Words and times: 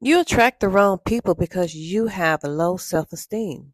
You 0.00 0.20
attract 0.20 0.60
the 0.60 0.68
wrong 0.68 0.98
people 0.98 1.34
because 1.34 1.74
you 1.74 2.06
have 2.06 2.44
a 2.44 2.48
low 2.48 2.76
self 2.76 3.12
esteem. 3.12 3.72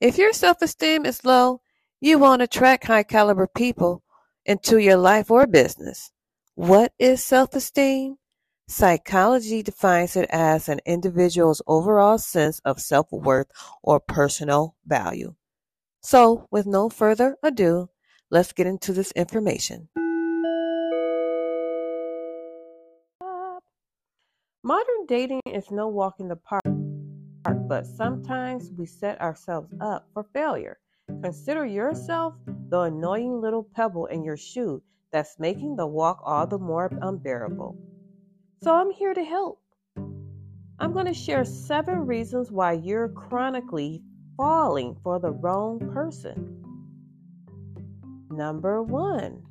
If 0.00 0.16
your 0.16 0.32
self 0.32 0.62
esteem 0.62 1.04
is 1.04 1.24
low, 1.24 1.60
you 2.00 2.18
won't 2.18 2.40
attract 2.40 2.86
high 2.86 3.02
caliber 3.02 3.46
people 3.46 4.02
into 4.46 4.78
your 4.78 4.96
life 4.96 5.30
or 5.30 5.46
business. 5.46 6.10
What 6.54 6.92
is 6.98 7.22
self 7.22 7.54
esteem? 7.54 8.16
Psychology 8.68 9.62
defines 9.62 10.16
it 10.16 10.26
as 10.30 10.70
an 10.70 10.80
individual's 10.86 11.60
overall 11.66 12.16
sense 12.16 12.60
of 12.60 12.80
self 12.80 13.12
worth 13.12 13.48
or 13.82 14.00
personal 14.00 14.76
value. 14.86 15.34
So, 16.00 16.48
with 16.50 16.64
no 16.64 16.88
further 16.88 17.36
ado, 17.42 17.90
let's 18.30 18.52
get 18.52 18.66
into 18.66 18.94
this 18.94 19.12
information. 19.12 19.88
Modern 24.66 25.04
dating 25.06 25.42
is 25.44 25.70
no 25.70 25.88
walk 25.88 26.20
in 26.20 26.28
the 26.28 26.36
park, 26.36 26.62
but 27.68 27.84
sometimes 27.84 28.72
we 28.78 28.86
set 28.86 29.20
ourselves 29.20 29.70
up 29.82 30.08
for 30.14 30.24
failure. 30.32 30.78
Consider 31.22 31.66
yourself 31.66 32.32
the 32.70 32.80
annoying 32.80 33.42
little 33.42 33.62
pebble 33.62 34.06
in 34.06 34.24
your 34.24 34.38
shoe 34.38 34.82
that's 35.12 35.38
making 35.38 35.76
the 35.76 35.86
walk 35.86 36.22
all 36.24 36.46
the 36.46 36.56
more 36.58 36.90
unbearable. 37.02 37.76
So 38.62 38.74
I'm 38.74 38.90
here 38.90 39.12
to 39.12 39.22
help. 39.22 39.60
I'm 40.78 40.94
going 40.94 41.04
to 41.04 41.12
share 41.12 41.44
seven 41.44 42.06
reasons 42.06 42.50
why 42.50 42.72
you're 42.72 43.10
chronically 43.10 44.02
falling 44.38 44.96
for 45.02 45.20
the 45.20 45.32
wrong 45.32 45.78
person. 45.92 46.64
Number 48.30 48.82
one. 48.82 49.43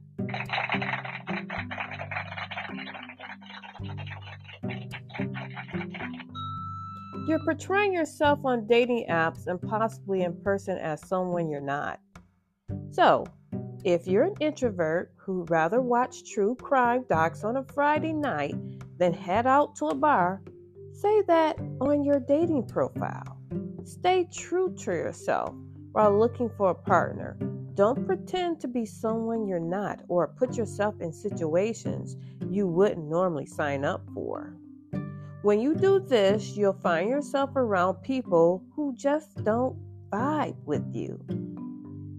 You're 7.26 7.40
portraying 7.40 7.94
yourself 7.94 8.40
on 8.44 8.68
dating 8.68 9.06
apps 9.10 9.48
and 9.48 9.62
possibly 9.62 10.24
in 10.24 10.36
person 10.42 10.78
as 10.78 11.08
someone 11.08 11.50
you're 11.50 11.62
not. 11.62 12.02
So, 12.92 13.26
if 13.86 14.08
you're 14.08 14.26
an 14.26 14.36
introvert 14.42 15.14
who'd 15.16 15.50
rather 15.50 15.82
watch 15.82 16.30
true 16.30 16.56
crime 16.56 17.06
docs 17.08 17.46
on 17.46 17.56
a 17.56 17.64
Friday 17.64 18.12
night 18.12 18.56
than 18.98 19.14
head 19.14 19.48
out 19.48 19.74
to 19.78 19.86
a 19.86 19.96
bar, 19.96 20.42
say 20.92 21.22
that 21.28 21.58
on 21.80 22.04
your 22.04 22.20
dating 22.20 22.68
profile. 22.68 23.38
Stay 23.86 24.28
true 24.30 24.76
to 24.80 24.92
yourself 24.92 25.56
while 25.94 26.18
looking 26.18 26.50
for 26.58 26.72
a 26.72 26.76
partner. 26.76 27.38
Don't 27.74 28.06
pretend 28.06 28.60
to 28.60 28.68
be 28.68 28.86
someone 28.86 29.48
you're 29.48 29.60
not 29.62 30.02
or 30.10 30.28
put 30.28 30.58
yourself 30.58 31.00
in 31.00 31.14
situations 31.14 32.18
you 32.50 32.68
wouldn't 32.68 33.08
normally 33.08 33.46
sign 33.46 33.86
up 33.86 34.02
for. 34.14 34.58
When 35.44 35.60
you 35.60 35.76
do 35.76 36.00
this, 36.00 36.56
you'll 36.56 36.72
find 36.72 37.10
yourself 37.10 37.50
around 37.58 37.96
people 37.96 38.64
who 38.74 38.96
just 38.96 39.44
don't 39.44 39.78
vibe 40.10 40.56
with 40.64 40.96
you. 40.96 41.20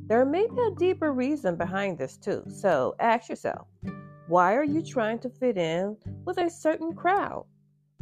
There 0.08 0.26
may 0.26 0.46
be 0.46 0.60
a 0.60 0.74
deeper 0.78 1.10
reason 1.10 1.56
behind 1.56 1.96
this 1.96 2.18
too, 2.18 2.44
so 2.50 2.94
ask 3.00 3.30
yourself 3.30 3.66
why 4.26 4.54
are 4.54 4.62
you 4.62 4.82
trying 4.82 5.20
to 5.20 5.30
fit 5.30 5.56
in 5.56 5.96
with 6.26 6.36
a 6.36 6.50
certain 6.50 6.92
crowd? 6.92 7.46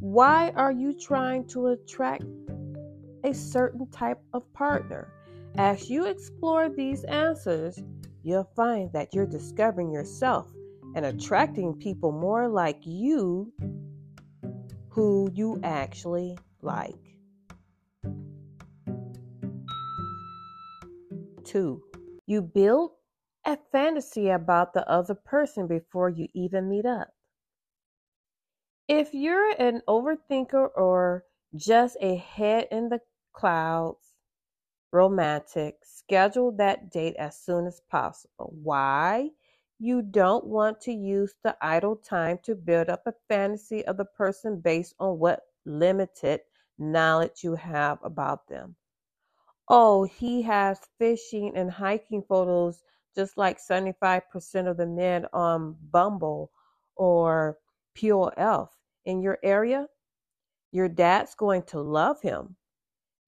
Why 0.00 0.50
are 0.56 0.72
you 0.72 0.92
trying 0.92 1.46
to 1.50 1.68
attract 1.68 2.24
a 3.22 3.32
certain 3.32 3.88
type 3.92 4.18
of 4.32 4.52
partner? 4.54 5.06
As 5.56 5.88
you 5.88 6.06
explore 6.06 6.68
these 6.68 7.04
answers, 7.04 7.80
you'll 8.24 8.50
find 8.56 8.92
that 8.92 9.14
you're 9.14 9.26
discovering 9.26 9.92
yourself 9.92 10.52
and 10.96 11.06
attracting 11.06 11.74
people 11.74 12.10
more 12.10 12.48
like 12.48 12.80
you 12.84 13.52
who 14.92 15.30
you 15.32 15.58
actually 15.64 16.36
like. 16.60 17.16
Two, 21.44 21.82
you 22.26 22.42
build 22.42 22.92
a 23.46 23.56
fantasy 23.72 24.28
about 24.28 24.74
the 24.74 24.86
other 24.88 25.14
person 25.14 25.66
before 25.66 26.10
you 26.10 26.28
even 26.34 26.68
meet 26.68 26.84
up. 26.84 27.08
If 28.86 29.14
you're 29.14 29.54
an 29.58 29.80
overthinker 29.88 30.68
or 30.76 31.24
just 31.56 31.96
a 32.00 32.16
head 32.16 32.68
in 32.70 32.90
the 32.90 33.00
clouds, 33.32 34.12
romantic, 34.92 35.76
schedule 35.84 36.52
that 36.58 36.90
date 36.90 37.16
as 37.18 37.38
soon 37.38 37.66
as 37.66 37.80
possible. 37.90 38.52
Why? 38.62 39.30
You 39.84 40.00
don't 40.00 40.46
want 40.46 40.80
to 40.82 40.92
use 40.92 41.34
the 41.42 41.56
idle 41.60 41.96
time 41.96 42.38
to 42.44 42.54
build 42.54 42.88
up 42.88 43.04
a 43.04 43.14
fantasy 43.28 43.84
of 43.84 43.96
the 43.96 44.04
person 44.04 44.60
based 44.60 44.94
on 45.00 45.18
what 45.18 45.40
limited 45.64 46.42
knowledge 46.78 47.42
you 47.42 47.56
have 47.56 47.98
about 48.04 48.46
them. 48.46 48.76
Oh, 49.68 50.04
he 50.04 50.40
has 50.42 50.78
fishing 51.00 51.56
and 51.56 51.68
hiking 51.68 52.22
photos 52.22 52.84
just 53.16 53.36
like 53.36 53.58
75% 53.58 54.70
of 54.70 54.76
the 54.76 54.86
men 54.86 55.26
on 55.32 55.76
Bumble 55.90 56.52
or 56.94 57.58
Pure 57.94 58.34
Elf 58.36 58.70
in 59.04 59.20
your 59.20 59.40
area. 59.42 59.88
Your 60.70 60.88
dad's 60.88 61.34
going 61.34 61.64
to 61.64 61.80
love 61.80 62.22
him. 62.22 62.54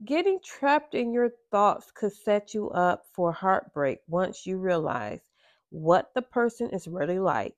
Getting 0.05 0.39
trapped 0.45 0.95
in 0.95 1.13
your 1.13 1.33
thoughts 1.51 1.91
could 1.91 2.13
set 2.13 2.55
you 2.55 2.71
up 2.71 3.07
for 3.13 3.33
heartbreak 3.33 4.03
once 4.07 4.47
you 4.47 4.59
realize 4.59 5.33
what 5.75 6.15
the 6.15 6.23
person 6.23 6.71
is 6.71 6.87
really 6.87 7.19
like. 7.19 7.57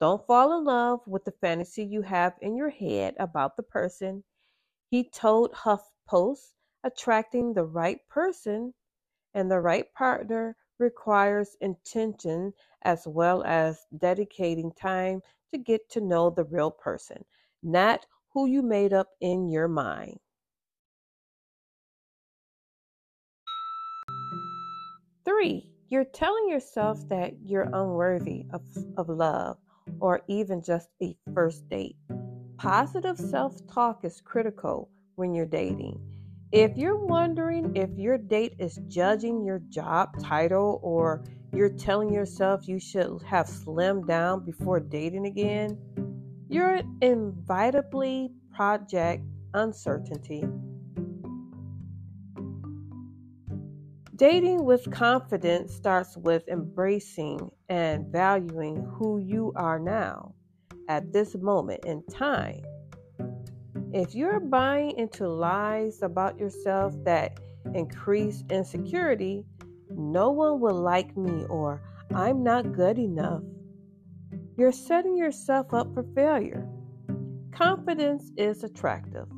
Don't 0.00 0.24
fall 0.28 0.56
in 0.56 0.64
love 0.64 1.00
with 1.04 1.24
the 1.24 1.32
fantasy 1.32 1.84
you 1.84 2.02
have 2.02 2.34
in 2.40 2.54
your 2.54 2.70
head 2.70 3.16
about 3.18 3.56
the 3.56 3.64
person. 3.64 4.22
He 4.88 5.10
told 5.10 5.52
HuffPost 5.52 6.54
attracting 6.84 7.52
the 7.52 7.64
right 7.64 7.98
person 8.08 8.72
and 9.34 9.50
the 9.50 9.60
right 9.60 9.92
partner 9.92 10.56
requires 10.78 11.56
intention 11.60 12.54
as 12.82 13.08
well 13.08 13.42
as 13.42 13.86
dedicating 13.98 14.70
time 14.72 15.22
to 15.52 15.58
get 15.58 15.90
to 15.90 16.00
know 16.00 16.30
the 16.30 16.44
real 16.44 16.70
person, 16.70 17.24
not 17.60 18.06
who 18.32 18.46
you 18.46 18.62
made 18.62 18.92
up 18.92 19.08
in 19.20 19.50
your 19.50 19.66
mind. 19.66 20.20
Three, 25.24 25.69
you're 25.90 26.04
telling 26.04 26.48
yourself 26.48 27.00
that 27.08 27.32
you're 27.44 27.68
unworthy 27.72 28.46
of, 28.52 28.62
of 28.96 29.08
love 29.08 29.58
or 29.98 30.22
even 30.28 30.62
just 30.62 30.88
a 31.02 31.16
first 31.34 31.68
date. 31.68 31.96
Positive 32.58 33.18
self 33.18 33.56
talk 33.66 34.04
is 34.04 34.20
critical 34.20 34.88
when 35.16 35.34
you're 35.34 35.46
dating. 35.46 36.00
If 36.52 36.76
you're 36.76 37.04
wondering 37.04 37.74
if 37.74 37.90
your 37.96 38.18
date 38.18 38.54
is 38.60 38.78
judging 38.86 39.44
your 39.44 39.60
job 39.68 40.10
title 40.22 40.78
or 40.82 41.24
you're 41.52 41.70
telling 41.70 42.12
yourself 42.12 42.68
you 42.68 42.78
should 42.78 43.20
have 43.26 43.46
slimmed 43.46 44.06
down 44.06 44.44
before 44.44 44.78
dating 44.78 45.26
again, 45.26 45.76
you're 46.48 46.82
inevitably 47.00 48.30
project 48.54 49.24
uncertainty. 49.54 50.44
Dating 54.20 54.66
with 54.66 54.90
confidence 54.90 55.72
starts 55.74 56.14
with 56.14 56.46
embracing 56.46 57.50
and 57.70 58.06
valuing 58.12 58.84
who 58.84 59.16
you 59.18 59.50
are 59.56 59.78
now 59.78 60.34
at 60.90 61.10
this 61.10 61.34
moment 61.36 61.86
in 61.86 62.02
time. 62.04 62.60
If 63.94 64.14
you're 64.14 64.38
buying 64.38 64.90
into 64.98 65.26
lies 65.26 66.02
about 66.02 66.38
yourself 66.38 66.94
that 67.04 67.40
increase 67.74 68.44
insecurity, 68.50 69.46
no 69.88 70.28
one 70.28 70.60
will 70.60 70.78
like 70.78 71.16
me 71.16 71.46
or 71.48 71.80
I'm 72.14 72.42
not 72.42 72.74
good 72.74 72.98
enough, 72.98 73.42
you're 74.58 74.70
setting 74.70 75.16
yourself 75.16 75.72
up 75.72 75.94
for 75.94 76.02
failure. 76.14 76.68
Confidence 77.52 78.32
is 78.36 78.64
attractive. 78.64 79.28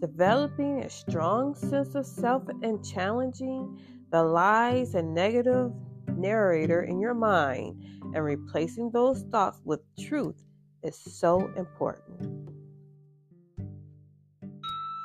Developing 0.00 0.84
a 0.84 0.88
strong 0.88 1.56
sense 1.56 1.96
of 1.96 2.06
self 2.06 2.44
and 2.62 2.82
challenging 2.86 3.76
the 4.10 4.22
lies 4.22 4.94
and 4.94 5.14
negative 5.14 5.72
narrator 6.16 6.82
in 6.82 6.98
your 6.98 7.14
mind 7.14 7.82
and 8.14 8.24
replacing 8.24 8.90
those 8.90 9.22
thoughts 9.30 9.60
with 9.64 9.80
truth 9.98 10.42
is 10.82 10.96
so 10.96 11.50
important. 11.56 12.50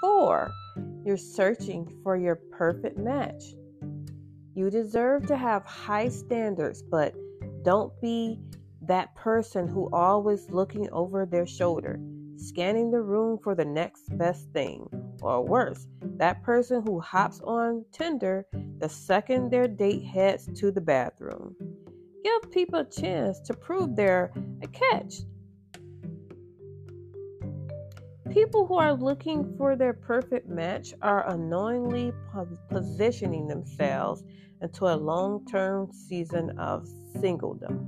Four, 0.02 0.52
you're 1.06 1.18
searching 1.18 1.88
for 2.04 2.16
your 2.16 2.36
perfect 2.36 2.98
match. 2.98 3.44
You 4.56 4.70
deserve 4.70 5.28
to 5.28 5.38
have 5.38 5.66
high 5.66 6.10
standards, 6.10 6.82
but 6.82 7.14
don't 7.64 7.94
be 8.02 8.40
that 8.82 9.14
person 9.16 9.68
who 9.68 9.90
always 9.92 10.50
looking 10.50 10.90
over 10.92 11.26
their 11.26 11.46
shoulder, 11.46 12.00
scanning 12.38 12.92
the 12.92 13.02
room 13.02 13.38
for 13.44 13.54
the 13.54 13.66
next 13.66 14.06
best 14.18 14.50
thing, 14.52 14.88
or 15.26 15.44
worse, 15.44 15.88
that 16.18 16.44
person 16.44 16.84
who 16.86 17.00
hops 17.00 17.42
on 17.42 17.84
Tinder 17.92 18.46
the 18.80 18.90
second 18.90 19.52
their 19.52 19.68
date 19.68 20.04
heads 20.04 20.48
to 20.60 20.72
the 20.72 20.82
bathroom. 20.82 21.56
Give 22.24 22.52
people 22.52 22.80
a 22.80 22.90
chance 22.90 23.40
to 23.42 23.54
prove 23.54 23.96
they're 23.96 24.32
a 24.62 24.68
catch. 24.68 25.16
People 28.32 28.66
who 28.66 28.76
are 28.76 28.94
looking 28.94 29.56
for 29.58 29.76
their 29.76 29.94
perfect 29.94 30.50
match 30.50 30.94
are 31.02 31.30
unknowingly 31.30 32.12
positioning 32.70 33.48
themselves 33.48 34.24
into 34.62 34.86
a 34.86 34.96
long 34.96 35.46
term 35.46 35.90
season 35.92 36.58
of 36.60 36.88
singledom, 37.16 37.86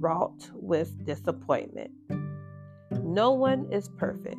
wrought 0.00 0.50
with 0.54 1.04
disappointment. 1.04 1.90
No 3.02 3.32
one 3.32 3.70
is 3.70 3.88
perfect, 3.98 4.38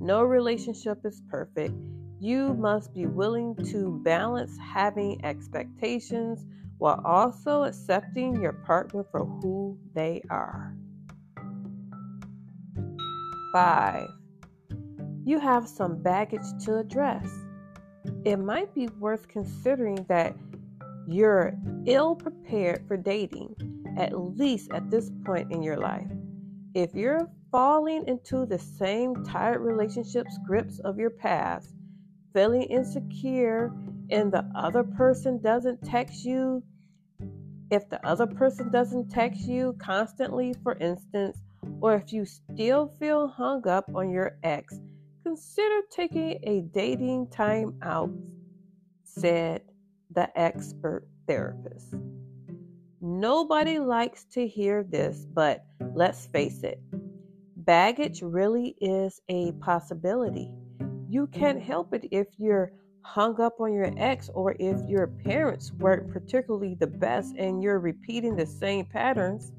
no 0.00 0.22
relationship 0.22 1.04
is 1.04 1.22
perfect. 1.28 1.74
You 2.20 2.54
must 2.54 2.94
be 2.94 3.06
willing 3.06 3.54
to 3.66 4.00
balance 4.02 4.56
having 4.58 5.22
expectations 5.24 6.46
while 6.78 7.02
also 7.04 7.64
accepting 7.64 8.40
your 8.40 8.54
partner 8.54 9.04
for 9.10 9.26
who 9.26 9.78
they 9.94 10.22
are. 10.30 10.74
5. 13.52 14.08
You 15.26 15.38
have 15.38 15.68
some 15.68 16.02
baggage 16.02 16.64
to 16.64 16.78
address. 16.78 17.28
It 18.24 18.38
might 18.38 18.74
be 18.74 18.88
worth 18.98 19.28
considering 19.28 20.06
that 20.08 20.34
you're 21.06 21.52
ill 21.86 22.14
prepared 22.14 22.86
for 22.88 22.96
dating, 22.96 23.54
at 23.98 24.18
least 24.18 24.70
at 24.72 24.90
this 24.90 25.10
point 25.26 25.52
in 25.52 25.62
your 25.62 25.76
life. 25.76 26.10
If 26.74 26.94
you're 26.94 27.28
falling 27.50 28.06
into 28.06 28.46
the 28.46 28.58
same 28.58 29.24
tired 29.24 29.60
relationship 29.60 30.26
scripts 30.30 30.78
of 30.80 30.98
your 30.98 31.10
past, 31.10 31.74
feeling 32.32 32.62
insecure, 32.62 33.72
and 34.10 34.32
the 34.32 34.44
other 34.54 34.84
person 34.84 35.40
doesn't 35.42 35.82
text 35.84 36.24
you, 36.24 36.62
if 37.70 37.88
the 37.88 38.04
other 38.06 38.26
person 38.26 38.70
doesn't 38.70 39.08
text 39.10 39.42
you 39.42 39.74
constantly, 39.78 40.54
for 40.62 40.76
instance, 40.78 41.38
or 41.80 41.94
if 41.94 42.12
you 42.12 42.24
still 42.24 42.88
feel 42.98 43.28
hung 43.28 43.66
up 43.68 43.88
on 43.94 44.10
your 44.10 44.36
ex, 44.42 44.80
consider 45.24 45.80
taking 45.90 46.38
a 46.42 46.62
dating 46.72 47.28
time 47.28 47.74
out, 47.82 48.10
said 49.04 49.62
the 50.12 50.28
expert 50.38 51.06
therapist. 51.26 51.94
Nobody 53.00 53.78
likes 53.78 54.24
to 54.32 54.46
hear 54.46 54.82
this, 54.82 55.26
but 55.32 55.64
let's 55.94 56.26
face 56.26 56.62
it 56.64 56.80
baggage 57.64 58.20
mm. 58.20 58.32
really 58.32 58.76
is 58.80 59.20
a 59.28 59.52
possibility. 59.52 60.50
You 61.08 61.26
can't 61.28 61.60
help 61.60 61.92
it 61.94 62.06
if 62.10 62.28
you're 62.38 62.72
hung 63.02 63.40
up 63.40 63.60
on 63.60 63.72
your 63.72 63.92
ex 63.96 64.28
or 64.34 64.54
if 64.58 64.80
your 64.88 65.06
parents 65.06 65.72
weren't 65.72 66.10
particularly 66.12 66.74
the 66.74 66.86
best 66.86 67.34
and 67.36 67.62
you're 67.62 67.80
repeating 67.80 68.36
the 68.36 68.46
same 68.46 68.84
patterns. 68.84 69.52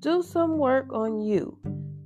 Do 0.00 0.22
some 0.22 0.58
work 0.58 0.92
on 0.92 1.20
you. 1.20 1.58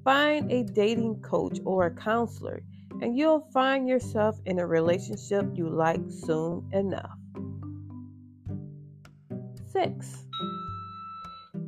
Find 0.05 0.51
a 0.51 0.65
dating 0.65 1.21
coach 1.21 1.59
or 1.65 1.87
a 1.87 1.95
counselor, 1.95 2.63
and 3.03 3.17
you'll 3.17 3.47
find 3.53 3.89
yourself 3.89 4.41
in 4.47 4.59
a 4.59 4.67
relationship 4.67 5.47
you 5.55 5.69
like 5.69 6.01
soon 6.09 6.69
enough. 6.73 7.19
6. 9.73 10.27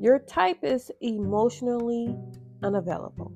Your 0.01 0.19
type 0.19 0.59
is 0.63 0.91
emotionally 1.01 2.17
unavailable. 2.65 3.33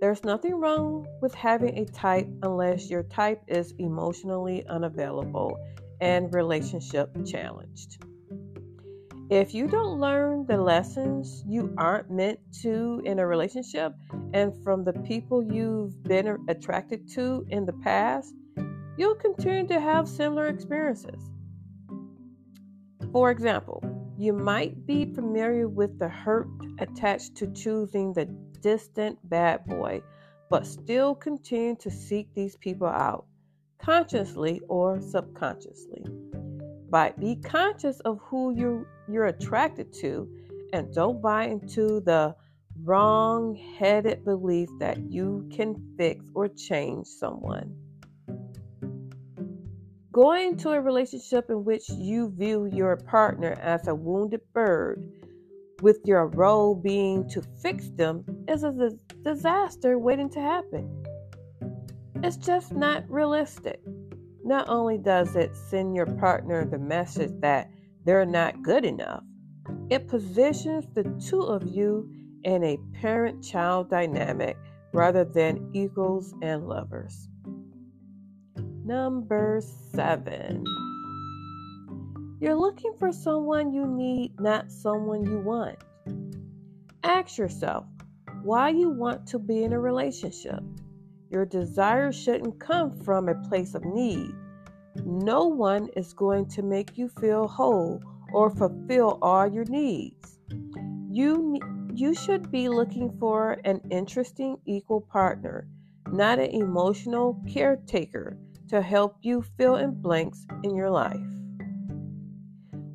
There's 0.00 0.22
nothing 0.24 0.60
wrong 0.60 1.06
with 1.20 1.34
having 1.34 1.78
a 1.78 1.86
type 1.86 2.28
unless 2.42 2.90
your 2.90 3.02
type 3.04 3.42
is 3.48 3.74
emotionally 3.78 4.66
unavailable 4.66 5.58
and 6.00 6.32
relationship 6.32 7.10
challenged. 7.24 8.04
If 9.30 9.54
you 9.54 9.66
don't 9.66 9.98
learn 9.98 10.44
the 10.46 10.58
lessons 10.58 11.42
you 11.46 11.72
aren't 11.78 12.10
meant 12.10 12.38
to 12.60 13.00
in 13.04 13.18
a 13.18 13.26
relationship 13.26 13.94
and 14.34 14.52
from 14.62 14.84
the 14.84 14.92
people 14.92 15.42
you've 15.42 16.02
been 16.02 16.36
attracted 16.48 17.08
to 17.14 17.46
in 17.48 17.64
the 17.64 17.72
past, 17.72 18.34
you'll 18.98 19.14
continue 19.14 19.66
to 19.68 19.80
have 19.80 20.06
similar 20.06 20.48
experiences. 20.48 21.30
For 23.12 23.30
example, 23.30 23.82
you 24.16 24.32
might 24.32 24.86
be 24.86 25.12
familiar 25.12 25.68
with 25.68 25.98
the 25.98 26.08
hurt 26.08 26.48
attached 26.78 27.34
to 27.36 27.46
choosing 27.52 28.12
the 28.12 28.26
distant 28.60 29.18
bad 29.28 29.64
boy, 29.66 30.02
but 30.50 30.66
still 30.66 31.14
continue 31.14 31.76
to 31.76 31.90
seek 31.90 32.28
these 32.34 32.56
people 32.56 32.86
out, 32.86 33.26
consciously 33.78 34.60
or 34.68 35.00
subconsciously. 35.00 36.04
But 36.90 37.18
be 37.18 37.36
conscious 37.36 37.98
of 38.00 38.20
who 38.22 38.54
you, 38.54 38.86
you're 39.08 39.26
attracted 39.26 39.92
to 39.94 40.28
and 40.72 40.92
don't 40.94 41.20
buy 41.20 41.46
into 41.46 42.00
the 42.00 42.36
wrong 42.82 43.54
headed 43.78 44.24
belief 44.24 44.68
that 44.78 44.98
you 45.10 45.48
can 45.52 45.74
fix 45.96 46.24
or 46.34 46.48
change 46.48 47.06
someone. 47.06 47.74
Going 50.14 50.56
to 50.58 50.70
a 50.70 50.80
relationship 50.80 51.50
in 51.50 51.64
which 51.64 51.88
you 51.90 52.30
view 52.30 52.66
your 52.66 52.94
partner 52.94 53.58
as 53.60 53.88
a 53.88 53.96
wounded 53.96 54.42
bird, 54.52 55.10
with 55.82 55.98
your 56.04 56.28
role 56.28 56.76
being 56.76 57.28
to 57.30 57.42
fix 57.60 57.90
them, 57.96 58.24
is 58.46 58.62
a 58.62 58.90
disaster 59.24 59.98
waiting 59.98 60.30
to 60.30 60.40
happen. 60.40 61.04
It's 62.22 62.36
just 62.36 62.70
not 62.70 63.02
realistic. 63.10 63.80
Not 64.44 64.68
only 64.68 64.98
does 64.98 65.34
it 65.34 65.56
send 65.56 65.96
your 65.96 66.06
partner 66.06 66.64
the 66.64 66.78
message 66.78 67.32
that 67.40 67.68
they're 68.04 68.24
not 68.24 68.62
good 68.62 68.84
enough, 68.84 69.24
it 69.90 70.06
positions 70.06 70.84
the 70.94 71.02
two 71.28 71.42
of 71.42 71.66
you 71.66 72.08
in 72.44 72.62
a 72.62 72.78
parent 73.00 73.42
child 73.42 73.90
dynamic 73.90 74.56
rather 74.92 75.24
than 75.24 75.70
equals 75.72 76.36
and 76.40 76.68
lovers. 76.68 77.28
Number 78.86 79.62
seven. 79.92 80.62
You're 82.38 82.54
looking 82.54 82.92
for 82.98 83.12
someone 83.12 83.72
you 83.72 83.86
need, 83.86 84.38
not 84.38 84.70
someone 84.70 85.24
you 85.24 85.38
want. 85.38 85.78
Ask 87.02 87.38
yourself 87.38 87.86
why 88.42 88.68
you 88.68 88.90
want 88.90 89.26
to 89.28 89.38
be 89.38 89.64
in 89.64 89.72
a 89.72 89.80
relationship. 89.80 90.62
Your 91.30 91.46
desire 91.46 92.12
shouldn't 92.12 92.60
come 92.60 92.90
from 92.90 93.30
a 93.30 93.48
place 93.48 93.74
of 93.74 93.86
need. 93.86 94.34
No 95.06 95.46
one 95.46 95.88
is 95.96 96.12
going 96.12 96.46
to 96.48 96.60
make 96.60 96.98
you 96.98 97.08
feel 97.08 97.48
whole 97.48 98.02
or 98.34 98.50
fulfill 98.50 99.18
all 99.22 99.46
your 99.46 99.64
needs. 99.64 100.38
You, 101.10 101.58
you 101.94 102.12
should 102.12 102.50
be 102.50 102.68
looking 102.68 103.16
for 103.18 103.56
an 103.64 103.80
interesting 103.90 104.58
equal 104.66 105.00
partner, 105.00 105.66
not 106.10 106.38
an 106.38 106.50
emotional 106.50 107.42
caretaker 107.50 108.36
to 108.68 108.80
help 108.80 109.16
you 109.22 109.44
fill 109.56 109.76
in 109.76 110.00
blanks 110.00 110.46
in 110.62 110.74
your 110.74 110.90
life. 110.90 111.20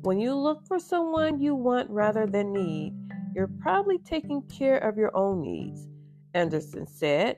When 0.02 0.18
you 0.18 0.34
look 0.34 0.66
for 0.66 0.78
someone 0.78 1.40
you 1.40 1.54
want 1.54 1.90
rather 1.90 2.26
than 2.26 2.52
need, 2.52 2.94
you're 3.34 3.50
probably 3.60 3.98
taking 3.98 4.42
care 4.42 4.78
of 4.78 4.96
your 4.96 5.14
own 5.16 5.42
needs. 5.42 5.86
Anderson 6.34 6.86
said, 6.86 7.36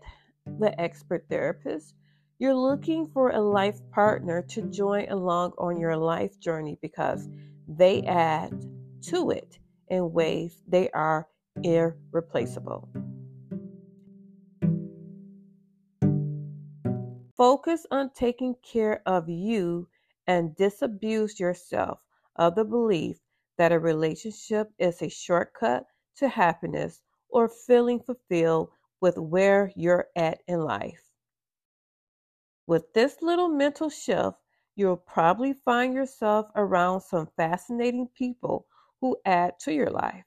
the 0.58 0.78
expert 0.80 1.26
therapist. 1.28 1.94
You're 2.38 2.54
looking 2.54 3.06
for 3.06 3.30
a 3.30 3.40
life 3.40 3.78
partner 3.92 4.42
to 4.48 4.62
join 4.62 5.08
along 5.08 5.52
on 5.58 5.78
your 5.78 5.96
life 5.96 6.38
journey 6.40 6.78
because 6.82 7.28
they 7.68 8.02
add 8.02 8.52
to 9.02 9.30
it 9.30 9.58
in 9.88 10.12
ways 10.12 10.62
they 10.66 10.90
are 10.90 11.28
irreplaceable. 11.62 12.88
Focus 17.42 17.84
on 17.90 18.10
taking 18.10 18.54
care 18.62 19.02
of 19.04 19.28
you 19.28 19.88
and 20.28 20.54
disabuse 20.54 21.40
yourself 21.40 21.98
of 22.36 22.54
the 22.54 22.64
belief 22.64 23.18
that 23.58 23.72
a 23.72 23.80
relationship 23.80 24.70
is 24.78 25.02
a 25.02 25.08
shortcut 25.08 25.84
to 26.14 26.28
happiness 26.28 27.00
or 27.28 27.48
feeling 27.48 27.98
fulfilled 27.98 28.70
with 29.00 29.18
where 29.18 29.72
you're 29.74 30.06
at 30.14 30.40
in 30.46 30.60
life. 30.60 31.02
With 32.68 32.92
this 32.92 33.20
little 33.22 33.48
mental 33.48 33.90
shift, 33.90 34.36
you'll 34.76 34.96
probably 34.96 35.52
find 35.52 35.94
yourself 35.94 36.46
around 36.54 37.00
some 37.00 37.28
fascinating 37.36 38.06
people 38.16 38.66
who 39.00 39.16
add 39.24 39.58
to 39.62 39.72
your 39.74 39.90
life. 39.90 40.26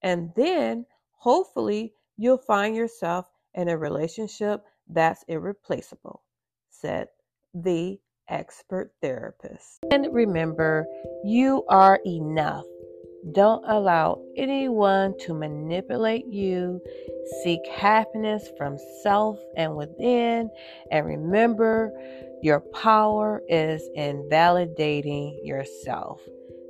And 0.00 0.32
then, 0.36 0.86
hopefully, 1.16 1.92
you'll 2.16 2.38
find 2.38 2.76
yourself 2.76 3.28
in 3.54 3.68
a 3.68 3.76
relationship 3.76 4.64
that's 4.88 5.24
irreplaceable, 5.28 6.22
said 6.70 7.08
the 7.54 7.98
expert 8.28 8.92
therapist. 9.00 9.84
And 9.90 10.06
remember, 10.12 10.86
you 11.24 11.64
are 11.68 12.00
enough. 12.06 12.64
Don't 13.32 13.64
allow 13.66 14.22
anyone 14.36 15.14
to 15.20 15.32
manipulate 15.32 16.26
you. 16.26 16.80
Seek 17.42 17.60
happiness 17.68 18.50
from 18.58 18.76
self 19.02 19.38
and 19.56 19.74
within. 19.76 20.50
And 20.90 21.06
remember, 21.06 21.90
your 22.42 22.60
power 22.60 23.42
is 23.48 23.82
in 23.94 24.28
validating 24.30 25.38
yourself. 25.42 26.20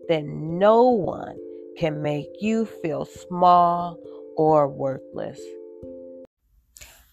Then 0.08 0.58
no 0.58 0.84
one 0.90 1.36
can 1.76 2.02
make 2.02 2.28
you 2.40 2.66
feel 2.66 3.04
small 3.04 3.98
or 4.36 4.68
worthless. 4.68 5.40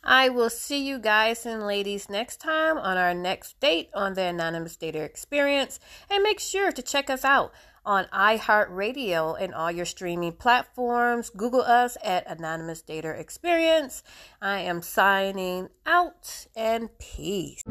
I 0.04 0.30
will 0.30 0.50
see 0.50 0.86
you 0.86 1.00
guys 1.00 1.46
and 1.46 1.66
ladies 1.66 2.10
next 2.10 2.38
time 2.38 2.78
on 2.78 2.98
our 2.98 3.14
next 3.14 3.60
date 3.60 3.90
on 3.94 4.16
the 4.16 4.24
Anonymous 4.24 4.78
Dater 4.78 5.06
Experience. 5.06 5.80
And 6.10 6.24
make 6.24 6.40
sure 6.40 6.72
to 6.72 6.82
check 6.82 7.10
us 7.10 7.24
out 7.24 7.54
on 7.86 8.06
iHeartRadio 8.06 9.42
and 9.42 9.54
all 9.54 9.72
your 9.72 9.86
streaming 9.86 10.34
platforms. 10.34 11.30
Google 11.30 11.62
us 11.62 11.98
at 12.04 12.28
Anonymous 12.28 12.82
Dater 12.82 13.18
Experience. 13.18 14.04
I 14.42 14.60
am 14.60 14.82
signing 14.82 15.70
out 15.86 16.48
and 16.56 16.90
peace. 17.00 17.64